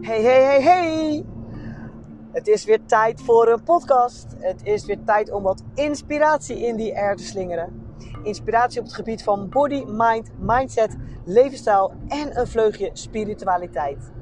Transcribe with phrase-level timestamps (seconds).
[0.00, 1.24] Hey, hey, hey, hey!
[2.32, 4.26] Het is weer tijd voor een podcast.
[4.38, 7.94] Het is weer tijd om wat inspiratie in die air te slingeren.
[8.22, 14.12] Inspiratie op het gebied van body, mind, mindset, levensstijl en een vleugje spiritualiteit.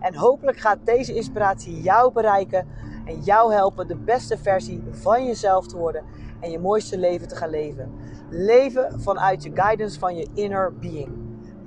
[0.00, 2.66] En hopelijk gaat deze inspiratie jou bereiken
[3.04, 6.04] en jou helpen de beste versie van jezelf te worden
[6.40, 7.92] en je mooiste leven te gaan leven.
[8.30, 11.08] Leven vanuit je guidance van je inner being.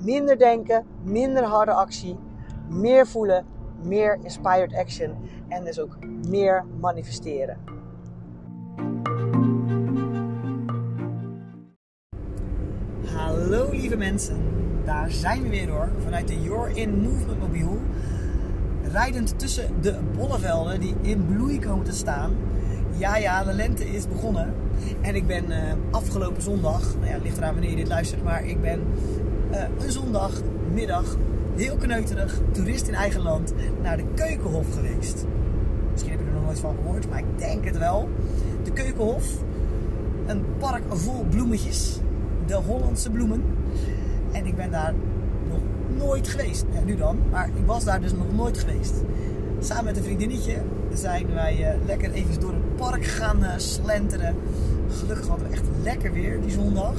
[0.03, 2.17] Minder denken, minder harde actie,
[2.69, 3.45] meer voelen,
[3.83, 5.15] meer inspired action
[5.47, 5.97] en dus ook
[6.27, 7.57] meer manifesteren.
[13.15, 14.37] Hallo lieve mensen,
[14.85, 17.77] daar zijn we weer hoor, vanuit de Your In Movement mobiel.
[18.91, 22.31] Rijdend tussen de bollevelden die in bloei komen te staan.
[22.97, 24.53] Ja, ja, de lente is begonnen.
[25.01, 25.57] En ik ben uh,
[25.91, 28.79] afgelopen zondag, nou ja, ligt eraan wanneer je dit luistert, maar ik ben
[29.51, 31.17] uh, een zondagmiddag
[31.55, 35.25] heel kneuterig, toerist in eigen land, naar de Keukenhof geweest.
[35.91, 38.09] Misschien heb je er nog nooit van gehoord, maar ik denk het wel.
[38.63, 39.25] De Keukenhof,
[40.25, 41.99] een park vol bloemetjes,
[42.45, 43.43] de Hollandse bloemen.
[44.31, 44.93] En ik ben daar
[45.49, 45.59] nog
[45.97, 46.65] nooit geweest.
[46.73, 48.93] Ja, nu dan, maar ik was daar dus nog nooit geweest.
[49.59, 50.55] Samen met een vriendinnetje
[50.93, 54.35] zijn wij uh, lekker even door het park gaan uh, slenteren.
[54.99, 56.93] Gelukkig hadden we echt lekker weer die zondag.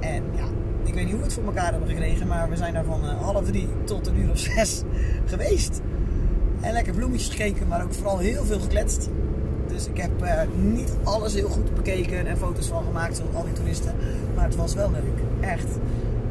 [0.00, 0.44] En ja,
[0.82, 3.04] ik weet niet hoe we het voor elkaar hebben gekregen, maar we zijn daar van
[3.04, 4.82] uh, half drie tot een uur of zes
[5.32, 5.80] geweest.
[6.60, 9.08] En lekker bloemetjes gekeken, maar ook vooral heel veel gekletst.
[9.66, 10.10] Dus ik heb
[10.54, 13.94] niet alles heel goed bekeken en foto's van gemaakt, zoals al die toeristen.
[14.34, 15.48] Maar het was wel leuk.
[15.50, 15.66] Echt.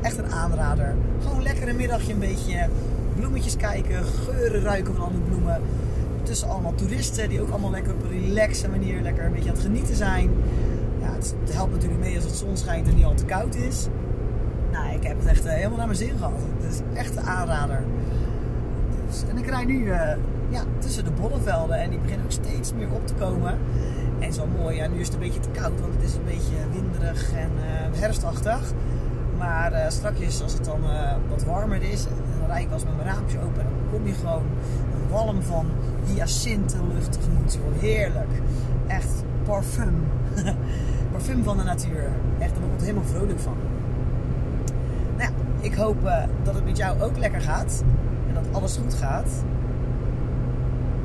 [0.01, 0.95] Echt een aanrader.
[1.21, 2.67] Gewoon lekker een middagje een beetje
[3.15, 5.61] bloemetjes kijken, geuren ruiken van andere bloemen.
[6.23, 9.55] Tussen allemaal toeristen die ook allemaal lekker op een relaxe manier lekker een beetje aan
[9.55, 10.29] het genieten zijn.
[11.01, 13.87] Ja, het, helpt natuurlijk mee als het zon schijnt en niet al te koud is.
[14.71, 16.31] Nou, ik heb het echt uh, helemaal naar mijn zin gehad.
[16.59, 17.83] Het is echt een aanrader.
[19.07, 19.99] Dus, en ik rijd nu uh,
[20.49, 23.57] ja, tussen de bollevelden en die beginnen ook steeds meer op te komen.
[24.19, 26.25] En zo mooi, ja, nu is het een beetje te koud, want het is een
[26.25, 28.73] beetje winderig en uh, herfstachtig.
[29.37, 30.79] Maar uh, strakjes, als het dan
[31.29, 32.03] wat warmer is,
[32.39, 34.43] dan rijd ik als met mijn raampje open en dan kom je gewoon
[35.11, 35.65] walm van
[36.05, 37.59] hyacintenlucht tegemoet.
[37.79, 38.31] Heerlijk.
[38.87, 39.95] Echt parfum.
[41.11, 42.09] parfum van de natuur.
[42.39, 43.55] Echt, daar word ik helemaal vrolijk van.
[45.17, 47.83] Nou ja, ik hoop uh, dat het met jou ook lekker gaat.
[48.27, 49.29] En dat alles goed gaat.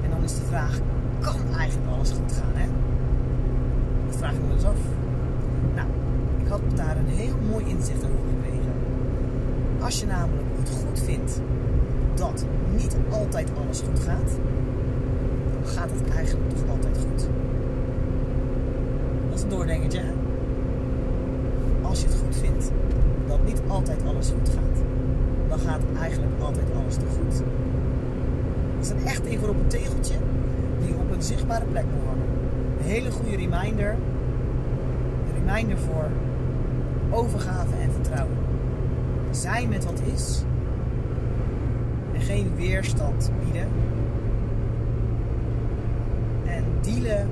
[0.03, 0.79] En dan is de vraag,
[1.21, 2.67] kan eigenlijk alles goed gaan, hè?
[4.07, 4.79] Dat vraag ik me eens af.
[5.75, 5.89] Nou,
[6.43, 8.73] ik had daar een heel mooi inzicht over gekregen.
[9.81, 11.41] Als je namelijk het goed vindt
[12.19, 12.45] dat
[12.77, 14.31] niet altijd alles goed gaat,
[15.53, 17.29] dan gaat het eigenlijk toch altijd goed.
[19.29, 19.99] Dat is een doordenkertje.
[19.99, 20.13] Hè?
[21.83, 22.71] Als je het goed vindt
[23.27, 24.83] dat niet altijd alles goed gaat,
[25.49, 27.43] dan gaat eigenlijk altijd alles te goed.
[28.77, 30.15] Dat is een echt voor op een tegeltje
[30.85, 32.27] die op een zichtbare plek moet hangen.
[32.79, 33.91] Een hele goede reminder.
[33.91, 36.09] Een reminder voor
[37.11, 38.37] overgave en vertrouwen.
[39.31, 40.43] Zijn met wat is.
[42.29, 43.69] En geen weerstand bieden.
[46.45, 47.29] En dealen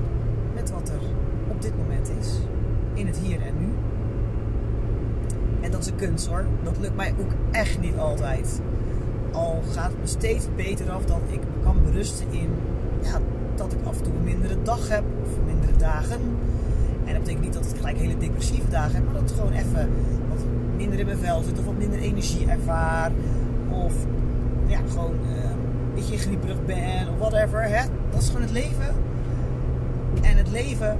[0.53, 0.99] met wat er
[1.47, 2.33] op dit moment is.
[2.93, 3.67] In het hier en nu.
[5.61, 6.45] En dat is een kunst hoor.
[6.63, 8.61] Dat lukt mij ook echt niet altijd.
[9.31, 12.49] Al gaat het me steeds beter af dat ik kan berusten in
[13.01, 13.19] ja,
[13.55, 16.19] dat ik af en toe een mindere dag heb of mindere dagen.
[17.05, 19.53] En dat betekent niet dat ik gelijk hele depressieve dagen heb, maar dat het gewoon
[19.53, 19.89] even
[20.29, 20.45] wat
[20.77, 23.11] minder in mijn vel zit of wat minder energie ervaar.
[23.69, 23.93] Of
[24.67, 27.61] ja, gewoon uh, een beetje grieperig ben of whatever.
[27.61, 27.83] Hè?
[28.09, 28.95] Dat is gewoon het leven.
[30.21, 30.97] En het leven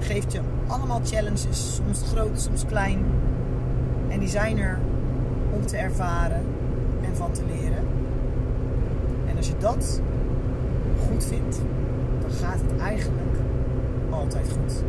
[0.00, 3.04] geeft je allemaal challenges, soms groot, soms klein.
[4.08, 4.78] En die zijn er
[5.54, 6.42] om te ervaren
[7.02, 7.84] en van te leren.
[9.28, 10.00] En als je dat
[11.08, 11.60] goed vindt,
[12.20, 13.36] dan gaat het eigenlijk
[14.10, 14.82] altijd goed.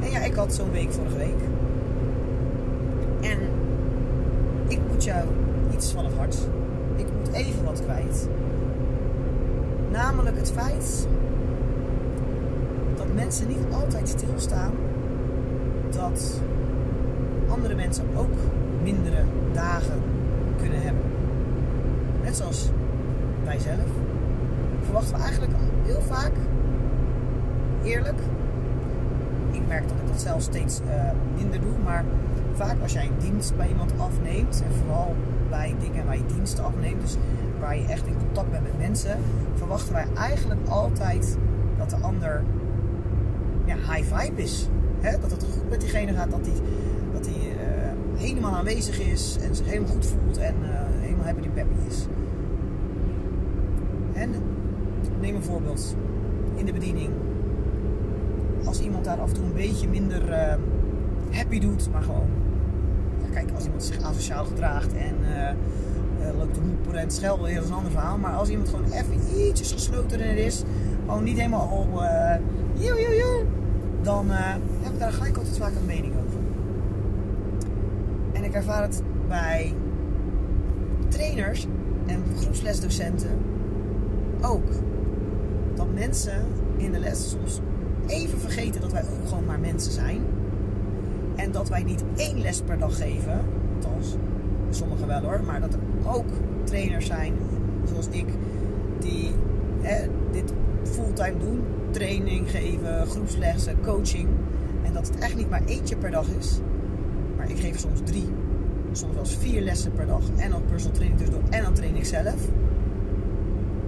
[0.00, 1.40] En ja, ik had zo'n week vorige week.
[3.20, 3.38] En
[4.68, 5.26] ik moet jou
[5.72, 6.36] iets van het hart.
[6.96, 8.28] Ik moet even wat kwijt.
[9.90, 11.06] Namelijk het feit
[12.96, 14.72] dat mensen niet altijd stilstaan
[15.90, 16.40] dat
[17.48, 18.34] andere mensen ook
[18.82, 19.22] mindere
[19.52, 20.00] dagen
[20.56, 21.02] kunnen hebben.
[22.22, 22.68] Net zoals
[23.44, 23.90] wij zelf.
[24.84, 25.52] Verwachten we eigenlijk
[25.84, 26.32] heel vaak,
[27.82, 28.18] eerlijk,
[29.50, 32.04] ik merk dat ik dat zelf steeds uh, minder doe, maar
[32.56, 35.14] vaak als jij een dienst bij iemand afneemt, en vooral
[35.50, 37.16] bij dingen waar je diensten afneemt, dus
[37.60, 39.18] waar je echt in contact bent met mensen,
[39.54, 41.36] verwachten wij eigenlijk altijd
[41.78, 42.42] dat de ander
[43.64, 44.68] ja, high vibe is.
[45.00, 46.54] hè, dat het goed met diegene gaat, dat hij
[47.12, 50.68] dat hij, uh, helemaal aanwezig is en zich helemaal goed voelt en uh,
[51.00, 52.06] helemaal happy peppy is.
[54.12, 54.30] En
[55.20, 55.96] neem een voorbeeld
[56.54, 57.10] in de bediening.
[58.64, 60.54] Als iemand daar af en toe een beetje minder uh,
[61.30, 62.28] happy doet, maar gewoon,
[63.36, 65.14] kijk, als iemand zich asociaal gedraagt en
[66.38, 68.18] loopt te moeperen en schelden, is een ander verhaal.
[68.18, 70.62] Maar als iemand gewoon even ietsjes geslotener is,
[71.06, 72.34] gewoon niet helemaal al, uh,
[74.02, 76.38] dan heb ik daar gelijk altijd vaak een mening over.
[78.32, 79.74] En ik ervaar het bij
[81.08, 81.66] trainers
[82.06, 83.38] en groepslesdocenten
[84.42, 84.68] ook.
[85.74, 86.44] Dat mensen
[86.76, 87.60] in de les soms
[88.06, 90.20] even vergeten dat wij ook gewoon maar mensen zijn.
[91.36, 93.40] En dat wij niet één les per dag geven.
[93.74, 94.16] Althans,
[94.70, 95.40] sommigen wel hoor.
[95.46, 95.80] Maar dat er
[96.14, 96.26] ook
[96.64, 97.34] trainers zijn,
[97.84, 98.26] zoals ik,
[98.98, 99.30] die
[100.32, 100.52] dit
[100.82, 101.62] fulltime doen.
[101.90, 104.28] Training geven, groepslessen, coaching.
[104.84, 106.60] En dat het echt niet maar eentje per dag is.
[107.36, 108.28] Maar ik geef soms drie,
[108.92, 110.22] soms wel vier lessen per dag.
[110.36, 112.48] En dan personal training tussendoor en dan train ik zelf.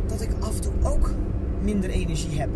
[0.06, 1.10] Dat ik af en toe ook
[1.62, 2.48] minder energie heb.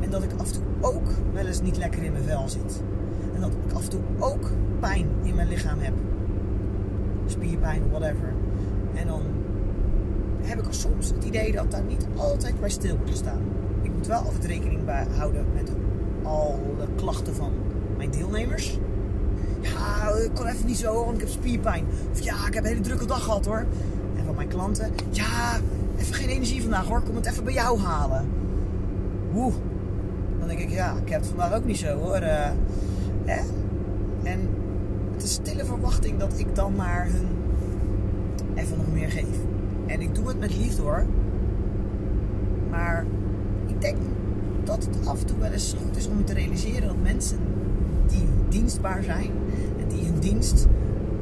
[0.00, 2.82] En dat ik af en toe ook wel eens niet lekker in mijn vel zit.
[3.34, 4.50] En dat ik af en toe ook
[4.80, 5.92] pijn in mijn lichaam heb.
[7.26, 8.32] Spierpijn, whatever.
[8.94, 9.22] En dan
[10.42, 13.40] heb ik soms het idee dat daar niet altijd bij stil moet staan.
[13.82, 15.72] Ik moet wel altijd rekening bij houden met
[16.22, 17.52] alle klachten van
[17.96, 18.78] mijn deelnemers.
[19.60, 21.84] Ja, ik kon even niet zo, want ik heb spierpijn.
[22.12, 23.64] Of ja, ik heb een hele drukke dag gehad hoor.
[24.16, 25.58] En van mijn klanten, ja,
[25.96, 28.26] even geen energie vandaag hoor, kom het even bij jou halen.
[29.32, 29.52] Woe.
[30.38, 32.22] Dan denk ik, ja, ik heb het vandaag ook niet zo hoor.
[32.22, 32.50] Uh,
[34.22, 34.48] En
[35.12, 37.28] het is stille verwachting dat ik dan maar hun
[38.54, 39.36] even nog meer geef.
[39.86, 41.04] En ik doe het met liefde hoor.
[42.70, 43.04] Maar
[43.66, 43.96] ik denk
[44.64, 47.38] dat het af en toe wel eens goed is om te realiseren dat mensen
[48.06, 49.30] die dienstbaar zijn
[49.80, 50.66] en die hun dienst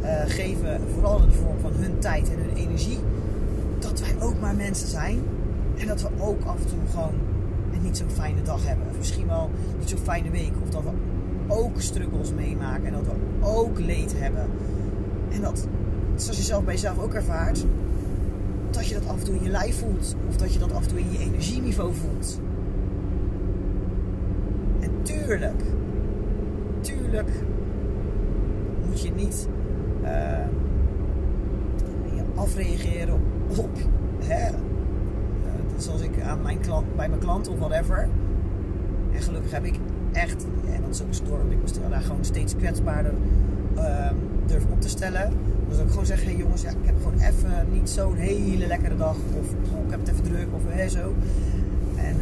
[0.02, 2.98] uh, geven, vooral in de vorm van hun tijd en hun energie,
[3.78, 5.18] dat wij ook maar mensen zijn
[5.76, 7.14] en dat we ook af en toe gewoon
[7.74, 8.86] een niet zo'n fijne dag hebben.
[8.90, 10.52] Of misschien wel niet zo'n fijne week.
[10.62, 10.90] Of dat we
[11.50, 14.46] ook struggles meemaken en dat we ook leed hebben.
[15.30, 15.66] En dat,
[16.14, 17.64] zoals je zelf bij jezelf ook ervaart,
[18.70, 20.16] dat je dat af en toe in je lijf voelt.
[20.28, 22.40] Of dat je dat af en toe in je energieniveau voelt.
[24.80, 25.62] En tuurlijk,
[26.80, 27.30] tuurlijk
[28.88, 29.48] moet je niet
[30.02, 30.46] uh,
[32.34, 33.78] afreageren op, op
[34.20, 34.56] hè, uh,
[35.76, 38.08] zoals ik aan mijn klant, bij mijn klant of whatever.
[39.12, 39.74] En gelukkig heb ik
[40.12, 43.12] echt, en dat is ook door, ik moest daar gewoon steeds kwetsbaarder
[43.76, 44.10] uh,
[44.46, 45.32] durven op te stellen.
[45.68, 48.96] Dus ook gewoon zeggen, hey jongens, ja, ik heb gewoon even niet zo'n hele lekkere
[48.96, 49.16] dag.
[49.38, 51.14] Of oh, ik heb het even druk, of zo.
[51.96, 52.16] En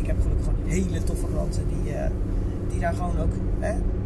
[0.00, 1.92] ik heb gelukkig gewoon hele toffe klanten die,
[2.70, 3.32] die daar gewoon ook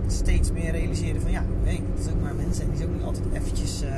[0.06, 2.94] steeds meer realiseren van ja, hey, dat is ook maar mensen en die is ook
[2.94, 3.88] niet altijd eventjes uh,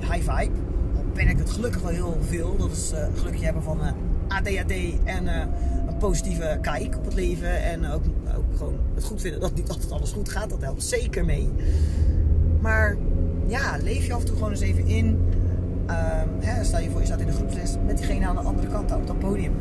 [0.00, 0.54] high vibe.
[0.96, 2.56] Al ben ik het gelukkig wel heel veel.
[2.56, 3.92] Dat is gelukkig hebben van eh,
[4.28, 4.72] ADHD
[5.04, 5.28] en
[6.00, 7.62] positieve kijk op het leven.
[7.62, 8.02] En ook,
[8.36, 10.50] ook gewoon het goed vinden dat niet altijd alles goed gaat.
[10.50, 11.48] Dat helpt zeker mee.
[12.60, 12.96] Maar
[13.46, 15.06] ja, leef je af en toe gewoon eens even in.
[15.06, 18.66] Um, hè, stel je voor, je staat in de groepsles met diegene aan de andere
[18.68, 19.52] kant op dat podium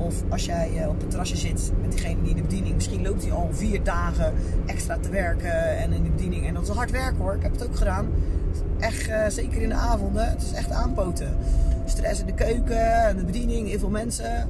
[0.00, 3.02] of als jij eh, op het terrasje zit met diegene die in de bediening, misschien
[3.02, 4.34] loopt hij al vier dagen
[4.66, 6.46] extra te werken en in de bediening.
[6.46, 8.08] En dat is hard werken hoor, ik heb het ook gedaan.
[8.80, 11.36] Echt, uh, zeker in de avonden, het is echt aanpoten.
[11.84, 14.48] Stress in de keuken, en de bediening, heel veel mensen.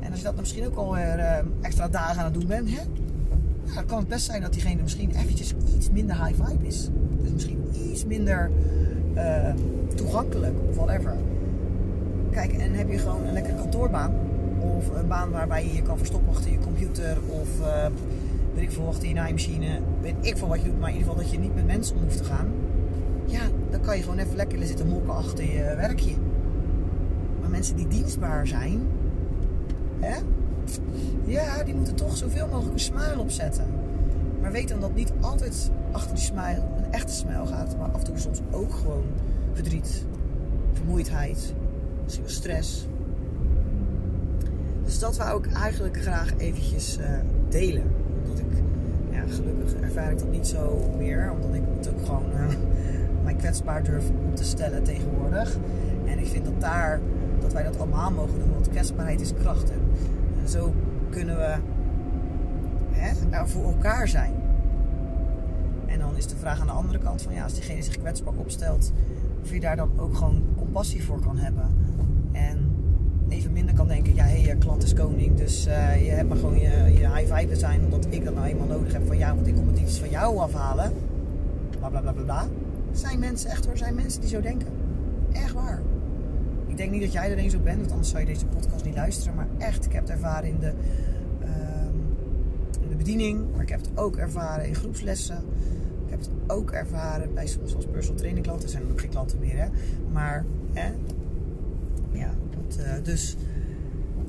[0.00, 2.82] En als je dat misschien ook alweer uh, extra dagen aan het doen bent, hè?
[3.74, 6.88] Dan kan het best zijn dat diegene misschien eventjes iets minder high vibe is.
[7.22, 8.50] Dus misschien iets minder
[9.14, 9.54] uh,
[9.94, 11.14] toegankelijk of whatever.
[12.30, 14.14] Kijk, en heb je gewoon een lekkere kantoorbaan
[14.60, 17.16] of een baan waarbij je je kan verstoppen achter je computer.
[17.28, 17.48] Of
[18.54, 19.80] weet ik veel, achter je naaimachine.
[20.00, 20.80] Weet ik veel wat je doet.
[20.80, 22.46] Maar in ieder geval dat je niet met mensen om hoeft te gaan.
[23.26, 23.40] Ja,
[23.70, 26.14] dan kan je gewoon even lekker zitten mokken achter je werkje.
[27.40, 28.80] Maar mensen die dienstbaar zijn.
[30.00, 30.16] Hè?
[31.24, 33.64] Ja, die moeten toch zoveel mogelijk een smile opzetten.
[34.40, 37.76] Maar weet dan dat niet altijd achter die smile een echte smile gaat.
[37.78, 39.04] Maar af en toe soms ook gewoon
[39.52, 40.04] verdriet,
[40.72, 41.54] vermoeidheid,
[42.04, 42.86] misschien wel stress
[44.86, 47.06] dus dat wou ik eigenlijk graag eventjes uh,
[47.48, 47.82] delen.
[48.22, 48.62] Omdat ik,
[49.10, 51.32] ja, gelukkig ervaar ik dat niet zo meer.
[51.32, 52.46] Omdat ik het ook gewoon uh,
[53.26, 55.56] mij kwetsbaar durf op te stellen tegenwoordig.
[56.04, 57.00] En ik vind dat daar,
[57.40, 58.52] dat wij dat allemaal mogen doen.
[58.52, 59.70] Want kwetsbaarheid is kracht.
[59.70, 59.80] En,
[60.42, 60.74] en zo
[61.10, 61.54] kunnen we
[62.90, 64.32] hè, voor elkaar zijn.
[65.86, 68.34] En dan is de vraag aan de andere kant van ja, als diegene zich kwetsbaar
[68.36, 68.92] opstelt,
[69.42, 71.74] of je daar dan ook gewoon compassie voor kan hebben.
[72.32, 72.70] En
[73.28, 76.58] even minder kan denken, ja hé, klant is koning, dus uh, je hebt maar gewoon
[76.58, 79.54] je, je high zijn omdat ik dat nou eenmaal nodig heb van jou, want ik
[79.54, 80.92] kom het iets van jou afhalen.
[81.78, 82.46] Bla bla bla bla bla.
[82.96, 84.68] Zijn mensen, echt hoor, zijn mensen die zo denken.
[85.32, 85.82] Echt waar.
[86.66, 88.84] Ik denk niet dat jij er eens op bent, want anders zou je deze podcast
[88.84, 89.34] niet luisteren.
[89.34, 90.72] Maar echt, ik heb het ervaren in de,
[91.42, 91.48] uh,
[92.82, 95.36] in de bediening, maar ik heb het ook ervaren in groepslessen.
[96.04, 98.64] Ik heb het ook ervaren bij soms als personal training klanten.
[98.64, 99.68] Er zijn ook geen klanten meer, hè.
[100.12, 100.92] Maar, hè.
[102.10, 103.36] Ja, dat, uh, dus...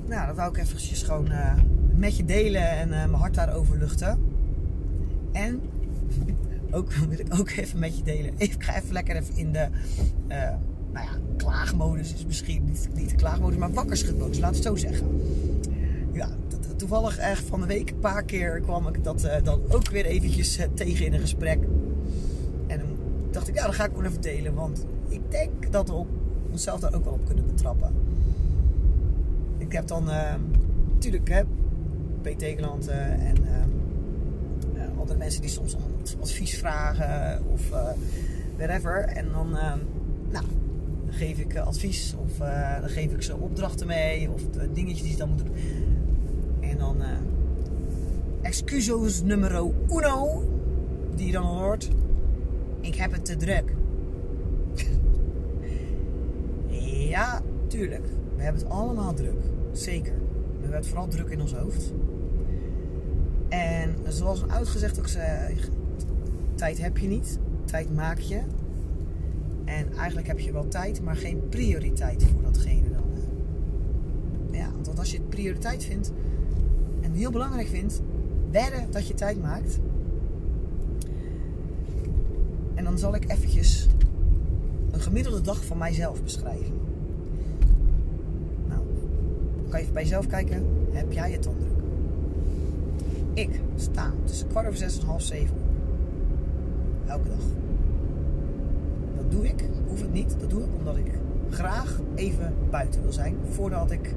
[0.06, 1.54] Nou, dat wou ik eventjes gewoon uh,
[1.96, 4.20] met je delen en uh, mijn hart daarover luchten.
[5.32, 5.62] En
[6.72, 8.34] ook wil ik ook even met je delen.
[8.38, 9.68] Ik ga even lekker even in de,
[10.28, 10.38] uh,
[10.92, 15.22] nou ja, klaagmodus is misschien niet, de klaagmodus, maar wakkerschudmodus, laat het zo zeggen.
[16.12, 16.30] Ja,
[16.76, 20.06] toevallig echt van de week een paar keer kwam ik dat uh, dan ook weer
[20.06, 21.60] eventjes uh, tegen in een gesprek.
[22.68, 22.98] En dan
[23.32, 26.04] dacht ik, ja, dan ga ik gewoon even delen, want ik denk dat we
[26.52, 27.94] onszelf daar ook wel op kunnen betrappen.
[29.58, 30.04] Ik heb dan,
[30.94, 31.44] natuurlijk, hè,
[32.22, 33.77] PT-klanten en andere
[35.18, 35.82] mensen die soms om
[36.22, 37.90] advies vragen of uh,
[38.58, 39.00] whatever.
[39.00, 39.74] En dan, uh,
[40.30, 40.46] nou,
[41.10, 44.42] geef ik advies of uh, dan geef ik ze opdrachten mee of
[44.74, 45.56] dingetjes die ze dan moeten doen.
[46.60, 47.02] En dan
[48.42, 50.44] excusos numero uno,
[51.16, 51.90] die dan hoort.
[52.80, 53.74] Ik heb het te druk.
[57.10, 58.06] ja, tuurlijk.
[58.36, 59.40] We hebben het allemaal druk.
[59.72, 60.14] Zeker.
[60.14, 61.94] We hebben het vooral druk in ons hoofd.
[64.08, 65.56] En zoals gezegd ook zei,
[66.56, 68.40] tijd heb je niet, tijd maak je.
[69.66, 73.04] En eigenlijk heb je wel tijd, maar geen prioriteit voor datgene dan.
[74.52, 76.12] Ja, want als je het prioriteit vindt
[77.02, 78.02] en heel belangrijk vindt,
[78.52, 79.80] wedden dat je tijd maakt.
[82.74, 83.88] En dan zal ik eventjes
[84.92, 86.74] een gemiddelde dag van mijzelf beschrijven.
[88.68, 88.82] Nou,
[89.56, 91.56] dan kan je even bij jezelf kijken, heb jij het dan?
[93.38, 95.62] Ik sta tussen kwart over zes en half zeven op.
[97.10, 97.40] Elke dag.
[99.16, 99.70] Dat doe ik.
[99.88, 100.36] Hoef het niet.
[100.40, 103.36] Dat doe ik omdat ik graag even buiten wil zijn.
[103.50, 104.16] Voordat ik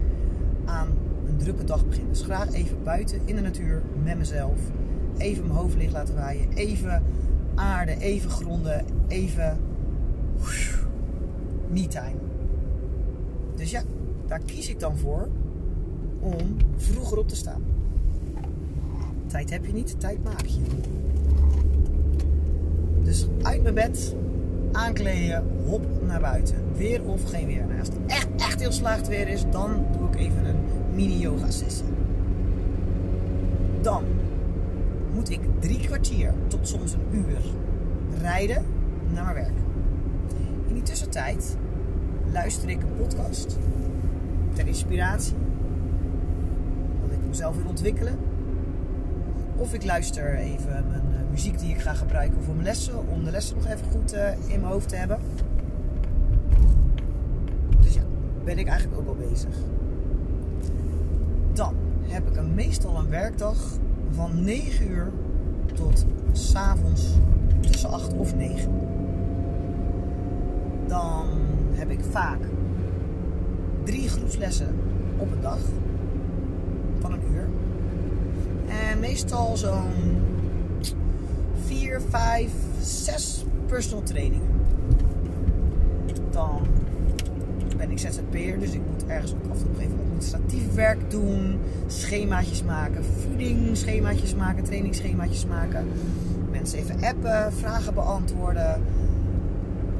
[0.64, 0.88] aan
[1.26, 2.08] een drukke dag begin.
[2.08, 4.58] Dus graag even buiten in de natuur met mezelf.
[5.16, 6.52] Even mijn hoofd licht laten waaien.
[6.52, 7.02] Even
[7.54, 8.84] aarde, even gronden.
[9.08, 9.58] Even
[11.68, 12.16] me-time.
[13.56, 13.82] Dus ja,
[14.26, 15.28] daar kies ik dan voor
[16.20, 17.62] om vroeger op te staan.
[19.30, 20.60] Tijd heb je niet, tijd maak je.
[23.04, 24.16] Dus uit mijn bed,
[24.72, 26.56] aankleden, hop naar buiten.
[26.76, 27.64] Weer of geen weer.
[27.66, 30.56] Nou, als het echt, echt heel slecht weer is, dan doe ik even een
[30.94, 31.84] mini-yoga sessie.
[33.80, 34.04] Dan
[35.14, 37.38] moet ik drie kwartier tot soms een uur
[38.20, 38.64] rijden
[39.12, 39.58] naar mijn werk.
[40.66, 41.56] In die tussentijd
[42.32, 43.58] luister ik een podcast
[44.52, 45.36] ter inspiratie.
[47.00, 48.29] Dat ik mezelf wil ontwikkelen
[49.60, 53.08] of ik luister even mijn uh, muziek die ik ga gebruiken voor mijn lessen.
[53.08, 55.18] Om de lessen nog even goed uh, in mijn hoofd te hebben.
[57.80, 58.02] Dus ja,
[58.44, 59.54] ben ik eigenlijk ook wel bezig.
[61.52, 63.56] Dan heb ik een, meestal een werkdag
[64.10, 65.12] van 9 uur
[65.74, 67.08] tot s'avonds
[67.60, 68.70] tussen 8 of 9.
[70.86, 71.26] Dan
[71.72, 72.40] heb ik vaak
[73.84, 74.74] drie groepslessen
[75.16, 75.58] op een dag
[77.00, 77.48] van een uur.
[79.00, 80.22] Meestal zo'n
[81.66, 84.48] 4, 5, 6 personal trainingen.
[86.30, 86.60] Dan
[87.76, 91.58] ben ik ZZP'er, dus ik moet ergens ook af en toe even administratief werk doen.
[91.86, 95.88] Schemaatjes maken, voeding, schemaatjes maken, trainingsschemaatjes maken.
[96.50, 98.82] Mensen even appen, vragen beantwoorden.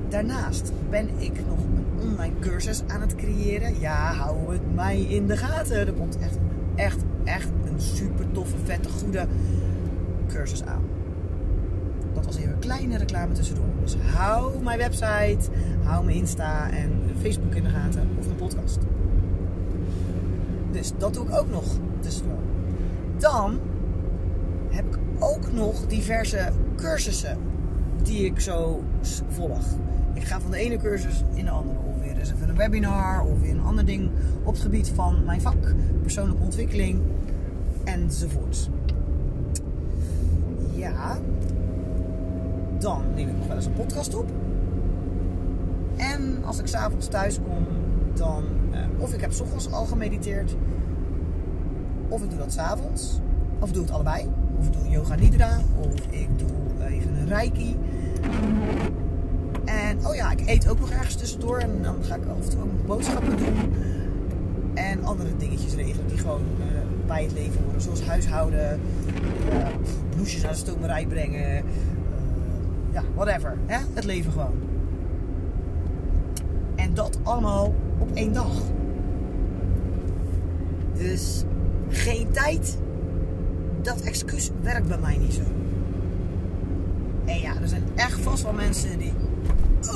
[0.08, 3.80] Daarnaast ben ik nog een online cursus aan het creëren.
[3.80, 5.86] Ja, hou het mij in de gaten.
[5.86, 6.38] Er komt echt,
[6.74, 7.48] echt, echt
[7.80, 9.26] super toffe, vette, goede
[10.28, 10.82] cursus aan.
[12.14, 13.64] Dat was even een kleine reclame tussendoor.
[13.82, 15.50] Dus hou mijn website,
[15.82, 18.78] hou mijn Insta en Facebook in de gaten of mijn podcast.
[20.70, 21.64] Dus dat doe ik ook nog
[22.00, 22.38] tussendoor.
[23.18, 23.58] Dan
[24.68, 27.38] heb ik ook nog diverse cursussen
[28.02, 28.82] die ik zo
[29.28, 29.64] volg.
[30.14, 31.78] Ik ga van de ene cursus in de andere.
[31.78, 34.10] Of weer eens even een webinar of weer een ander ding
[34.44, 37.00] op het gebied van mijn vak, persoonlijke ontwikkeling
[37.92, 38.70] enzovoort.
[40.74, 41.18] Ja,
[42.78, 44.28] dan neem ik nog wel eens een podcast op.
[45.96, 47.66] En als ik s'avonds thuis kom,
[48.14, 50.56] dan uh, of ik heb s ochtends al gemediteerd,
[52.08, 53.20] of ik doe dat s'avonds,
[53.58, 54.28] of doe het allebei.
[54.58, 56.48] Of ik doe yoga nidra, of ik doe
[56.88, 57.76] even een reiki.
[59.64, 62.50] En oh ja, ik eet ook nog ergens tussendoor en dan ga ik af en
[62.50, 63.72] toe ook nog boodschappen doen.
[64.74, 67.80] En andere dingetjes regelen die gewoon uh, bij het leven horen.
[67.80, 68.80] Zoals huishouden,
[69.52, 69.66] uh,
[70.14, 71.50] bloesjes naar de stomerij brengen.
[71.50, 71.62] Uh,
[72.92, 73.56] ja, whatever.
[73.66, 73.78] Hè?
[73.94, 74.54] Het leven gewoon.
[76.74, 78.62] En dat allemaal op één dag.
[80.94, 81.44] Dus
[81.88, 82.78] geen tijd.
[83.82, 85.42] Dat excuus werkt bij mij niet zo.
[87.24, 89.12] En ja, er zijn echt vast wel mensen die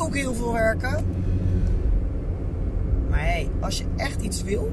[0.00, 1.04] ook heel veel werken.
[3.10, 4.72] Maar hey, als je echt iets wil,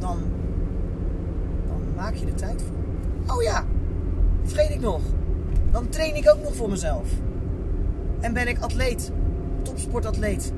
[0.00, 0.18] dan,
[1.66, 3.36] dan maak je er tijd voor.
[3.36, 3.64] Oh ja,
[4.42, 5.00] vergeet ik nog.
[5.70, 7.08] Dan train ik ook nog voor mezelf.
[8.20, 9.12] En ben ik atleet,
[9.62, 10.52] topsportatleet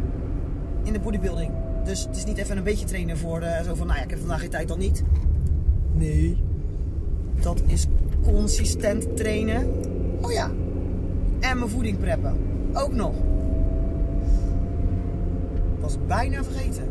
[0.83, 1.51] in de bodybuilding.
[1.85, 4.11] Dus het is niet even een beetje trainen voor uh, zo van, nou ja, ik
[4.11, 5.03] heb vandaag geen tijd dan niet.
[5.93, 6.43] Nee,
[7.41, 7.87] dat is
[8.23, 9.69] consistent trainen.
[10.21, 10.51] Oh ja,
[11.41, 12.37] en mijn voeding preppen.
[12.73, 13.15] Ook nog.
[15.81, 16.85] Was bijna vergeten.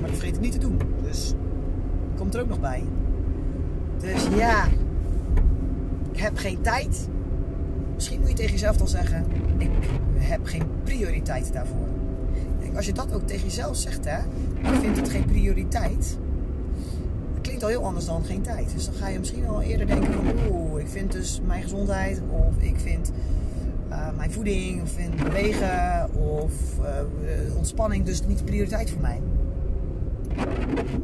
[0.00, 0.78] Maar dat vergeet ik niet te doen.
[1.02, 1.34] Dus
[2.16, 2.82] komt er ook nog bij.
[3.98, 4.64] Dus ja,
[6.12, 7.08] ik heb geen tijd.
[7.94, 9.24] Misschien moet je tegen jezelf dan zeggen:
[9.58, 9.70] ik
[10.18, 11.86] heb geen prioriteit daarvoor.
[12.76, 14.18] Als je dat ook tegen jezelf zegt, hè,
[14.70, 16.18] ik vind het geen prioriteit.
[17.32, 18.72] Dat klinkt al heel anders dan geen tijd.
[18.74, 22.20] Dus dan ga je misschien al eerder denken van, oeh, ik vind dus mijn gezondheid
[22.30, 23.12] of ik vind
[23.90, 29.20] uh, mijn voeding of vind bewegen of uh, ontspanning dus niet prioriteit voor mij.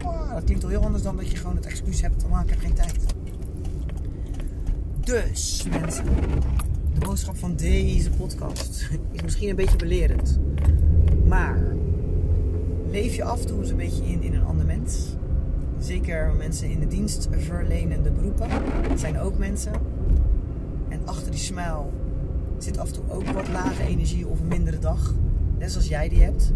[0.05, 2.51] Oh, dat klinkt al heel anders dan dat je gewoon het excuus hebt ah, ik
[2.51, 2.95] heb geen tijd.
[5.01, 6.05] Dus, mensen,
[6.95, 10.39] de boodschap van deze podcast is misschien een beetje belerend.
[11.27, 11.77] Maar
[12.91, 15.17] leef je af en toe eens een beetje in in een ander mens.
[15.79, 18.49] Zeker mensen in de dienstverlenende beroepen
[18.97, 19.73] zijn ook mensen.
[20.89, 21.85] En achter die smile
[22.59, 25.15] zit af en toe ook wat lage energie of een mindere dag.
[25.59, 26.53] Net zoals jij die hebt.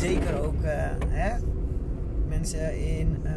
[0.00, 0.70] Zeker ook uh,
[1.08, 1.36] hè,
[2.28, 3.32] mensen in uh,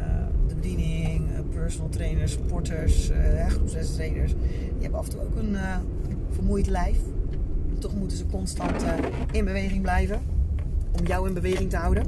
[0.48, 4.32] de bediening, personal trainers, sporters, uh, groepsleiders.
[4.32, 5.56] Die hebben af en toe ook een
[6.30, 6.98] vermoeid lijf.
[7.78, 8.84] Toch moeten ze constant
[9.32, 10.20] in beweging blijven.
[11.00, 12.04] Om jou in beweging te houden.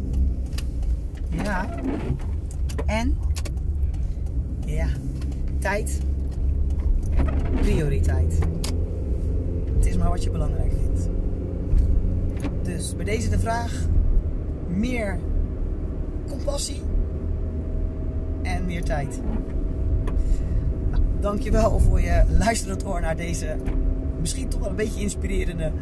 [1.31, 1.69] Ja.
[2.87, 3.17] En?
[4.67, 4.87] Ja.
[5.59, 6.01] Tijd.
[7.61, 8.39] Prioriteit.
[9.77, 11.09] Het is maar wat je belangrijk vindt.
[12.63, 13.87] Dus bij deze de vraag:
[14.77, 15.19] meer
[16.29, 16.83] compassie
[18.43, 19.21] en meer tijd.
[20.91, 23.57] Nou, dankjewel voor je luisterend oor naar deze
[24.25, 25.73] misschien toch wel een beetje inspirerende,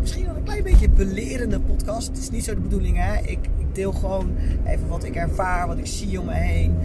[0.00, 2.06] misschien wel een klein beetje belerende podcast.
[2.08, 3.18] Het is niet zo de bedoeling, hè?
[3.18, 4.30] Ik, ik deel gewoon
[4.64, 6.76] even wat ik ervaar, wat ik zie om me heen.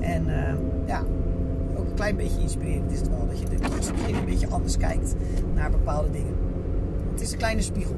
[0.00, 0.54] En uh,
[0.86, 1.02] ja,
[1.76, 3.26] ook een klein beetje inspirerend is het wel.
[3.26, 5.14] Dat je misschien een beetje anders kijkt
[5.54, 6.34] naar bepaalde dingen.
[7.12, 7.96] Het is een kleine spiegel.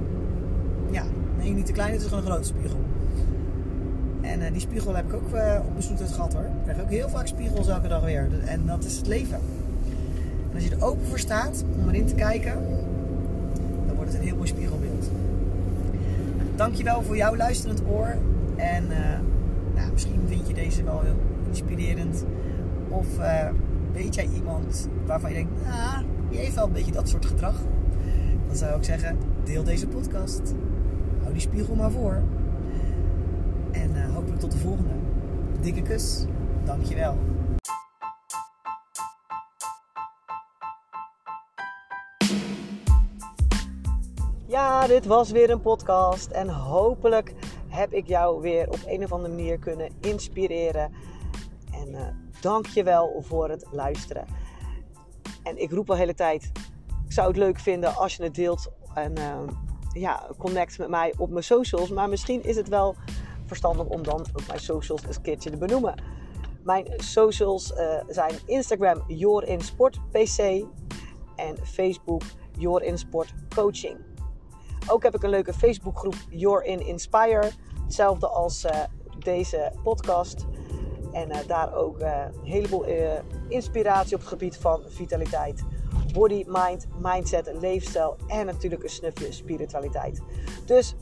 [0.91, 1.05] Ja,
[1.39, 2.79] nee, niet te klein, het is gewoon een grote spiegel.
[4.29, 6.43] En uh, die spiegel heb ik ook uh, op mijn gehad hoor.
[6.43, 8.29] Ik krijg ook heel vaak spiegels elke dag weer.
[8.45, 9.39] En dat is het leven.
[10.51, 12.53] En als je er open voor staat om erin te kijken,
[13.87, 15.11] dan wordt het een heel mooi spiegelbeeld.
[16.57, 18.17] Dankjewel voor jouw luisterend oor.
[18.57, 18.99] En uh,
[19.75, 21.17] nou, misschien vind je deze wel heel
[21.49, 22.25] inspirerend.
[22.89, 23.07] Of
[23.93, 25.99] weet jij iemand waarvan je denkt, ah,
[26.31, 27.55] die heeft wel een beetje dat soort gedrag.
[28.47, 30.55] Dan zou ik zeggen, deel deze podcast.
[31.21, 32.23] Hou die spiegel maar voor.
[33.73, 34.95] En uh, hopelijk tot de volgende.
[35.61, 36.25] Dikke kus.
[36.65, 37.19] Dankjewel.
[44.47, 46.31] Ja, dit was weer een podcast.
[46.31, 47.35] En hopelijk
[47.69, 50.93] heb ik jou weer op een of andere manier kunnen inspireren.
[51.73, 52.01] En uh,
[52.41, 54.27] dank je wel voor het luisteren.
[55.43, 56.51] En ik roep al hele tijd:
[57.05, 58.71] ik zou het leuk vinden als je het deelt.
[58.95, 59.39] En uh,
[59.93, 61.91] ja, connect met mij op mijn socials.
[61.91, 62.95] Maar misschien is het wel
[63.49, 65.95] verstandig om dan ook mijn socials een keertje te benoemen.
[66.63, 70.65] Mijn socials uh, zijn Instagram YourInSportPC
[71.37, 72.23] en Facebook
[72.59, 73.47] YourInSportCoaching.
[73.55, 73.97] Coaching.
[74.87, 77.51] Ook heb ik een leuke Facebookgroep Your in Inspire.
[77.83, 78.71] Hetzelfde als uh,
[79.19, 80.47] deze podcast.
[81.13, 82.85] En uh, daar ook een heleboel
[83.49, 85.65] inspiratie op het gebied van vitaliteit.
[86.13, 90.23] Body, mind, mindset, leefstijl en natuurlijk een snufje spiritualiteit.
[90.65, 90.95] Dus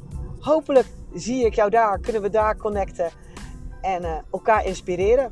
[0.46, 3.10] hopelijk zie ik jou daar, kunnen we daar connecten
[3.80, 5.30] en uh, elkaar inspireren.